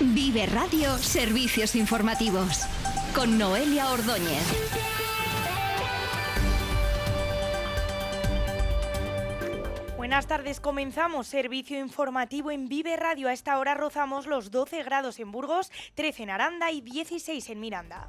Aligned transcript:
Vive 0.00 0.46
Radio 0.46 0.96
Servicios 0.96 1.74
Informativos 1.74 2.66
con 3.16 3.36
Noelia 3.36 3.90
Ordóñez. 3.90 4.44
Buenas 9.96 10.28
tardes, 10.28 10.60
comenzamos 10.60 11.26
servicio 11.26 11.80
informativo 11.80 12.52
en 12.52 12.68
Vive 12.68 12.96
Radio. 12.96 13.26
A 13.26 13.32
esta 13.32 13.58
hora 13.58 13.74
rozamos 13.74 14.28
los 14.28 14.52
12 14.52 14.84
grados 14.84 15.18
en 15.18 15.32
Burgos, 15.32 15.72
13 15.96 16.22
en 16.22 16.30
Aranda 16.30 16.70
y 16.70 16.80
16 16.80 17.50
en 17.50 17.58
Miranda. 17.58 18.06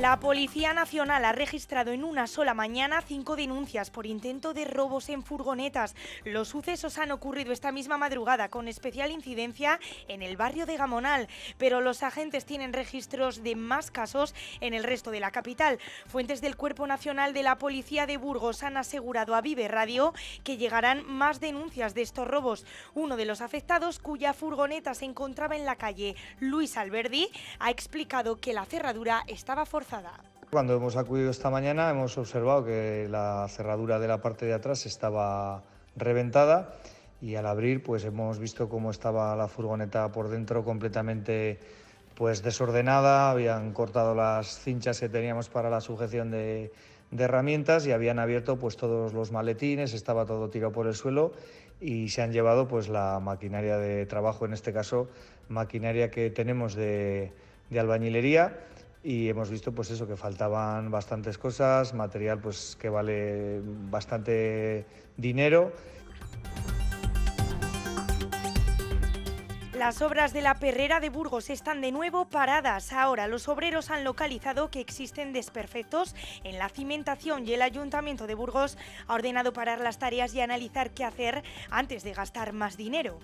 La 0.00 0.18
Policía 0.18 0.72
Nacional 0.72 1.26
ha 1.26 1.32
registrado 1.32 1.92
en 1.92 2.04
una 2.04 2.26
sola 2.26 2.54
mañana 2.54 3.02
cinco 3.02 3.36
denuncias 3.36 3.90
por 3.90 4.06
intento 4.06 4.54
de 4.54 4.64
robos 4.64 5.10
en 5.10 5.22
furgonetas. 5.22 5.94
Los 6.24 6.48
sucesos 6.48 6.96
han 6.96 7.10
ocurrido 7.10 7.52
esta 7.52 7.70
misma 7.70 7.98
madrugada 7.98 8.48
con 8.48 8.66
especial 8.66 9.10
incidencia 9.10 9.78
en 10.08 10.22
el 10.22 10.38
barrio 10.38 10.64
de 10.64 10.78
Gamonal, 10.78 11.28
pero 11.58 11.82
los 11.82 12.02
agentes 12.02 12.46
tienen 12.46 12.72
registros 12.72 13.42
de 13.42 13.56
más 13.56 13.90
casos 13.90 14.34
en 14.62 14.72
el 14.72 14.84
resto 14.84 15.10
de 15.10 15.20
la 15.20 15.32
capital. 15.32 15.78
Fuentes 16.06 16.40
del 16.40 16.56
Cuerpo 16.56 16.86
Nacional 16.86 17.34
de 17.34 17.42
la 17.42 17.58
Policía 17.58 18.06
de 18.06 18.16
Burgos 18.16 18.62
han 18.62 18.78
asegurado 18.78 19.34
a 19.34 19.42
Vive 19.42 19.68
Radio 19.68 20.14
que 20.44 20.56
llegarán 20.56 21.04
más 21.06 21.40
denuncias 21.40 21.92
de 21.92 22.00
estos 22.00 22.26
robos. 22.26 22.64
Uno 22.94 23.18
de 23.18 23.26
los 23.26 23.42
afectados, 23.42 23.98
cuya 23.98 24.32
furgoneta 24.32 24.94
se 24.94 25.04
encontraba 25.04 25.56
en 25.56 25.66
la 25.66 25.76
calle 25.76 26.16
Luis 26.38 26.78
Alberdi, 26.78 27.28
ha 27.58 27.70
explicado 27.70 28.40
que 28.40 28.54
la 28.54 28.64
cerradura 28.64 29.24
estaba 29.26 29.66
forzada 29.66 29.89
cuando 30.50 30.74
hemos 30.74 30.96
acudido 30.96 31.30
esta 31.30 31.50
mañana 31.50 31.90
hemos 31.90 32.18
observado 32.18 32.64
que 32.64 33.06
la 33.08 33.46
cerradura 33.48 33.98
de 33.98 34.08
la 34.08 34.20
parte 34.20 34.46
de 34.46 34.52
atrás 34.52 34.86
estaba 34.86 35.62
reventada 35.96 36.74
y 37.20 37.36
al 37.36 37.46
abrir 37.46 37.82
pues 37.82 38.04
hemos 38.04 38.38
visto 38.38 38.68
cómo 38.68 38.90
estaba 38.90 39.34
la 39.36 39.48
furgoneta 39.48 40.10
por 40.10 40.28
dentro 40.28 40.64
completamente 40.64 41.58
pues 42.14 42.42
desordenada, 42.42 43.30
habían 43.30 43.72
cortado 43.72 44.14
las 44.14 44.58
cinchas 44.58 45.00
que 45.00 45.08
teníamos 45.08 45.48
para 45.48 45.70
la 45.70 45.80
sujeción 45.80 46.30
de, 46.30 46.72
herramientas 47.16 47.86
y 47.86 47.92
habían 47.92 48.18
abierto 48.18 48.58
pues 48.58 48.76
todos 48.76 49.12
los 49.12 49.32
maletines, 49.32 49.94
estaba 49.94 50.26
todo 50.26 50.50
tirado 50.50 50.72
por 50.72 50.86
el 50.86 50.94
suelo 50.94 51.32
y 51.80 52.10
se 52.10 52.22
han 52.22 52.32
llevado 52.32 52.68
pues 52.68 52.88
la 52.88 53.18
maquinaria 53.20 53.78
de 53.78 54.04
trabajo, 54.06 54.44
en 54.44 54.52
este 54.52 54.72
caso 54.72 55.08
maquinaria 55.48 56.10
que 56.10 56.30
tenemos 56.30 56.74
de 56.74 57.32
albañilería 57.72 58.58
y 59.02 59.28
hemos 59.28 59.50
visto 59.50 59.72
pues 59.72 59.90
eso 59.90 60.06
que 60.06 60.16
faltaban 60.16 60.90
bastantes 60.90 61.38
cosas, 61.38 61.94
material 61.94 62.40
pues 62.40 62.76
que 62.78 62.88
vale 62.88 63.60
bastante 63.64 64.86
dinero. 65.16 65.72
Las 69.80 70.02
obras 70.02 70.34
de 70.34 70.42
la 70.42 70.56
perrera 70.56 71.00
de 71.00 71.08
Burgos 71.08 71.48
están 71.48 71.80
de 71.80 71.90
nuevo 71.90 72.28
paradas. 72.28 72.92
Ahora 72.92 73.26
los 73.28 73.48
obreros 73.48 73.90
han 73.90 74.04
localizado 74.04 74.70
que 74.70 74.78
existen 74.78 75.32
desperfectos 75.32 76.14
en 76.44 76.58
la 76.58 76.68
cimentación 76.68 77.48
y 77.48 77.54
el 77.54 77.62
Ayuntamiento 77.62 78.26
de 78.26 78.34
Burgos 78.34 78.76
ha 79.06 79.14
ordenado 79.14 79.54
parar 79.54 79.80
las 79.80 79.98
tareas 79.98 80.34
y 80.34 80.42
analizar 80.42 80.90
qué 80.90 81.02
hacer 81.02 81.42
antes 81.70 82.02
de 82.02 82.12
gastar 82.12 82.52
más 82.52 82.76
dinero. 82.76 83.20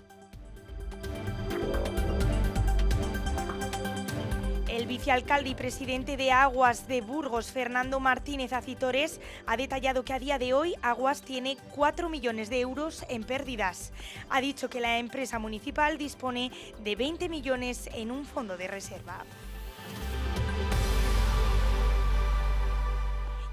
Vicealcalde 4.87 5.49
y 5.49 5.55
presidente 5.55 6.15
de 6.15 6.31
Aguas 6.31 6.87
de 6.87 7.01
Burgos, 7.01 7.51
Fernando 7.51 7.99
Martínez 7.99 8.53
Acitores, 8.53 9.19
ha 9.45 9.57
detallado 9.57 10.05
que 10.05 10.13
a 10.13 10.19
día 10.19 10.39
de 10.39 10.53
hoy 10.53 10.75
Aguas 10.81 11.21
tiene 11.21 11.57
4 11.75 12.07
millones 12.07 12.49
de 12.49 12.61
euros 12.61 13.05
en 13.09 13.23
pérdidas. 13.23 13.91
Ha 14.29 14.39
dicho 14.39 14.69
que 14.69 14.79
la 14.79 14.97
empresa 14.97 15.39
municipal 15.39 15.97
dispone 15.97 16.51
de 16.83 16.95
20 16.95 17.27
millones 17.27 17.89
en 17.93 18.11
un 18.11 18.25
fondo 18.25 18.55
de 18.55 18.67
reserva. 18.67 19.25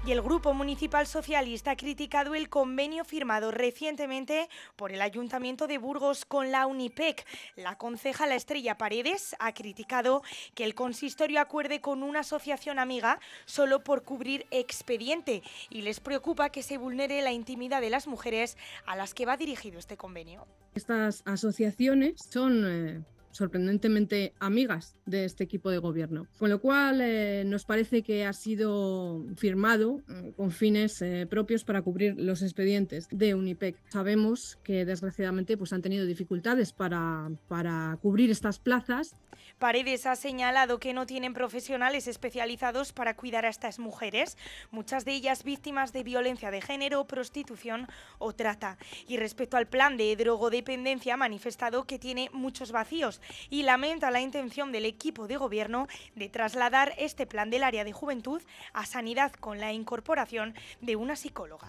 Y 0.05 0.11
el 0.11 0.21
Grupo 0.21 0.53
Municipal 0.53 1.07
Socialista 1.07 1.71
ha 1.71 1.75
criticado 1.75 2.35
el 2.35 2.47
convenio 2.47 3.03
firmado 3.05 3.49
recientemente 3.49 4.49
por 4.75 4.91
el 4.91 5.01
Ayuntamiento 5.01 5.65
de 5.65 5.79
Burgos 5.79 6.25
con 6.25 6.51
la 6.51 6.67
UNIPEC. 6.67 7.25
La 7.55 7.75
concejala 7.77 8.35
Estrella 8.35 8.77
Paredes 8.77 9.35
ha 9.39 9.53
criticado 9.53 10.21
que 10.53 10.63
el 10.63 10.75
consistorio 10.75 11.41
acuerde 11.41 11.81
con 11.81 12.03
una 12.03 12.19
asociación 12.19 12.77
amiga 12.77 13.19
solo 13.45 13.83
por 13.83 14.03
cubrir 14.03 14.45
expediente 14.51 15.41
y 15.71 15.81
les 15.81 15.99
preocupa 15.99 16.49
que 16.49 16.61
se 16.61 16.77
vulnere 16.77 17.23
la 17.23 17.31
intimidad 17.31 17.81
de 17.81 17.89
las 17.89 18.05
mujeres 18.05 18.57
a 18.85 18.95
las 18.95 19.15
que 19.15 19.25
va 19.25 19.37
dirigido 19.37 19.79
este 19.79 19.97
convenio. 19.97 20.45
Estas 20.75 21.23
asociaciones 21.25 22.21
son 22.29 22.63
eh, 22.67 23.03
sorprendentemente 23.35 24.33
amigas 24.39 24.95
de 25.05 25.25
este 25.25 25.43
equipo 25.43 25.69
de 25.69 25.77
gobierno. 25.77 26.27
Con 26.39 26.49
lo 26.49 26.61
cual 26.61 27.01
eh, 27.01 27.43
nos 27.45 27.65
parece 27.65 28.01
que 28.01 28.25
ha 28.25 28.31
sido 28.31 29.25
firmado 29.35 30.01
eh, 30.09 30.31
con 30.37 30.51
fines 30.51 31.01
eh, 31.01 31.27
propios 31.29 31.65
para 31.65 31.81
cubrir 31.81 32.15
los 32.17 32.41
expedientes 32.41 33.07
de 33.11 33.35
Unipec. 33.35 33.75
Sabemos 33.89 34.57
que 34.63 34.85
desgraciadamente 34.85 35.57
pues, 35.57 35.73
han 35.73 35.81
tenido 35.81 36.05
dificultades 36.05 36.71
para, 36.71 37.29
para 37.49 37.97
cubrir 38.01 38.31
estas 38.31 38.57
plazas. 38.59 39.15
Paredes 39.59 40.05
ha 40.05 40.15
señalado 40.15 40.79
que 40.79 40.93
no 40.93 41.05
tienen 41.05 41.33
profesionales 41.33 42.07
especializados 42.07 42.93
para 42.93 43.15
cuidar 43.15 43.45
a 43.45 43.49
estas 43.49 43.79
mujeres, 43.79 44.37
muchas 44.71 45.05
de 45.05 45.13
ellas 45.13 45.43
víctimas 45.43 45.93
de 45.93 46.03
violencia 46.03 46.51
de 46.51 46.61
género, 46.61 47.05
prostitución 47.05 47.87
o 48.17 48.33
trata. 48.33 48.77
Y 49.07 49.17
respecto 49.17 49.57
al 49.57 49.67
plan 49.67 49.97
de 49.97 50.15
drogodependencia 50.15 51.13
ha 51.13 51.17
manifestado 51.17 51.85
que 51.85 51.99
tiene 51.99 52.29
muchos 52.33 52.71
vacíos 52.71 53.21
y 53.49 53.63
lamenta 53.63 54.11
la 54.11 54.21
intención 54.21 54.71
del 54.71 54.85
equipo 54.85 55.27
de 55.27 55.37
gobierno 55.37 55.87
de 56.15 56.29
trasladar 56.29 56.93
este 56.97 57.25
plan 57.25 57.49
del 57.49 57.63
área 57.63 57.83
de 57.83 57.93
juventud 57.93 58.41
a 58.73 58.85
sanidad 58.85 59.31
con 59.33 59.59
la 59.59 59.73
incorporación 59.73 60.53
de 60.81 60.95
una 60.95 61.15
psicóloga. 61.15 61.67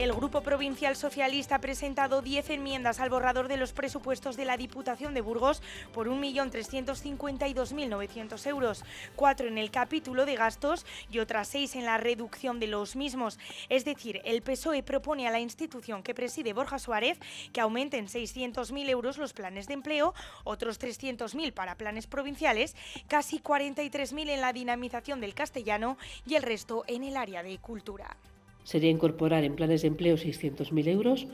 El 0.00 0.12
Grupo 0.14 0.40
Provincial 0.40 0.96
Socialista 0.96 1.56
ha 1.56 1.60
presentado 1.60 2.22
10 2.22 2.48
enmiendas 2.48 3.00
al 3.00 3.10
borrador 3.10 3.48
de 3.48 3.58
los 3.58 3.74
presupuestos 3.74 4.38
de 4.38 4.46
la 4.46 4.56
Diputación 4.56 5.12
de 5.12 5.20
Burgos 5.20 5.60
por 5.92 6.08
1.352.900 6.08 8.46
euros, 8.46 8.82
cuatro 9.14 9.46
en 9.46 9.58
el 9.58 9.70
capítulo 9.70 10.24
de 10.24 10.36
gastos 10.36 10.86
y 11.10 11.18
otras 11.18 11.48
seis 11.48 11.76
en 11.76 11.84
la 11.84 11.98
reducción 11.98 12.60
de 12.60 12.68
los 12.68 12.96
mismos. 12.96 13.38
Es 13.68 13.84
decir, 13.84 14.22
el 14.24 14.40
PSOE 14.40 14.82
propone 14.82 15.28
a 15.28 15.30
la 15.30 15.40
institución 15.40 16.02
que 16.02 16.14
preside 16.14 16.54
Borja 16.54 16.78
Suárez 16.78 17.18
que 17.52 17.60
aumenten 17.60 18.06
600.000 18.06 18.88
euros 18.88 19.18
los 19.18 19.34
planes 19.34 19.66
de 19.66 19.74
empleo, 19.74 20.14
otros 20.44 20.80
300.000 20.80 21.52
para 21.52 21.74
planes 21.74 22.06
provinciales, 22.06 22.74
casi 23.06 23.38
43.000 23.38 24.30
en 24.30 24.40
la 24.40 24.54
dinamización 24.54 25.20
del 25.20 25.34
castellano 25.34 25.98
y 26.26 26.36
el 26.36 26.42
resto 26.42 26.84
en 26.86 27.04
el 27.04 27.18
área 27.18 27.42
de 27.42 27.58
cultura 27.58 28.16
sería 28.64 28.90
incorporar 28.90 29.44
en 29.44 29.56
planes 29.56 29.82
de 29.82 29.88
empleo 29.88 30.16
600.000 30.16 30.88
euros, 30.88 31.26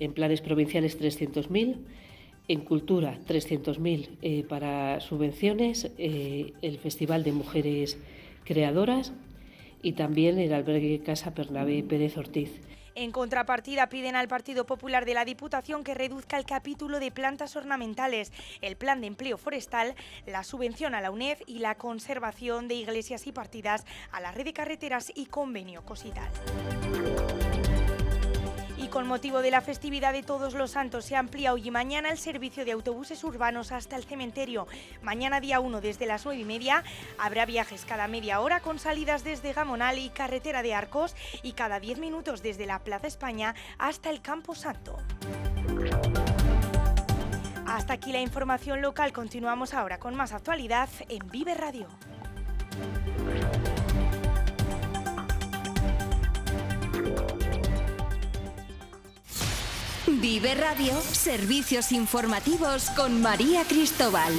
en 0.00 0.12
planes 0.12 0.40
provinciales 0.40 1.00
300.000, 1.00 1.76
en 2.48 2.60
cultura 2.60 3.18
300.000 3.26 4.08
eh, 4.22 4.44
para 4.48 5.00
subvenciones, 5.00 5.90
eh, 5.98 6.52
el 6.62 6.78
Festival 6.78 7.22
de 7.24 7.32
Mujeres 7.32 7.98
Creadoras 8.44 9.12
y 9.82 9.92
también 9.92 10.38
el 10.38 10.52
albergue 10.52 11.00
Casa 11.00 11.34
Pernabé 11.34 11.82
Pérez 11.82 12.16
Ortiz. 12.16 12.50
En 12.94 13.12
contrapartida, 13.12 13.88
piden 13.88 14.16
al 14.16 14.28
Partido 14.28 14.66
Popular 14.66 15.04
de 15.04 15.14
la 15.14 15.24
Diputación 15.24 15.84
que 15.84 15.94
reduzca 15.94 16.38
el 16.38 16.44
capítulo 16.44 17.00
de 17.00 17.10
plantas 17.10 17.56
ornamentales, 17.56 18.32
el 18.60 18.76
plan 18.76 19.00
de 19.00 19.06
empleo 19.06 19.38
forestal, 19.38 19.94
la 20.26 20.44
subvención 20.44 20.94
a 20.94 21.00
la 21.00 21.10
UNED 21.10 21.38
y 21.46 21.60
la 21.60 21.76
conservación 21.76 22.68
de 22.68 22.74
iglesias 22.74 23.26
y 23.26 23.32
partidas 23.32 23.84
a 24.10 24.20
la 24.20 24.32
red 24.32 24.44
de 24.44 24.52
carreteras 24.52 25.12
y 25.14 25.26
convenio 25.26 25.84
Cosital 25.84 26.30
con 28.92 29.08
motivo 29.08 29.40
de 29.40 29.50
la 29.50 29.62
festividad 29.62 30.12
de 30.12 30.22
Todos 30.22 30.52
los 30.52 30.72
Santos 30.72 31.06
se 31.06 31.16
amplía 31.16 31.54
hoy 31.54 31.68
y 31.68 31.70
mañana 31.70 32.10
el 32.10 32.18
servicio 32.18 32.66
de 32.66 32.72
autobuses 32.72 33.24
urbanos 33.24 33.72
hasta 33.72 33.96
el 33.96 34.04
cementerio. 34.04 34.68
Mañana 35.00 35.40
día 35.40 35.60
1 35.60 35.80
desde 35.80 36.04
las 36.04 36.26
9 36.26 36.38
y 36.38 36.44
media 36.44 36.84
habrá 37.18 37.46
viajes 37.46 37.86
cada 37.86 38.06
media 38.06 38.40
hora 38.40 38.60
con 38.60 38.78
salidas 38.78 39.24
desde 39.24 39.54
Gamonal 39.54 39.98
y 39.98 40.10
Carretera 40.10 40.62
de 40.62 40.74
Arcos 40.74 41.16
y 41.42 41.52
cada 41.52 41.80
10 41.80 42.00
minutos 42.00 42.42
desde 42.42 42.66
la 42.66 42.80
Plaza 42.80 43.06
España 43.06 43.54
hasta 43.78 44.10
el 44.10 44.20
Campo 44.20 44.54
Santo. 44.54 44.98
Hasta 47.66 47.94
aquí 47.94 48.12
la 48.12 48.20
información 48.20 48.82
local. 48.82 49.14
Continuamos 49.14 49.72
ahora 49.72 49.98
con 49.98 50.14
más 50.14 50.34
actualidad 50.34 50.90
en 51.08 51.26
Vive 51.30 51.54
Radio. 51.54 51.88
Vive 60.22 60.54
Radio, 60.54 61.00
servicios 61.00 61.90
informativos 61.90 62.90
con 62.90 63.20
María 63.22 63.64
Cristóbal. 63.64 64.32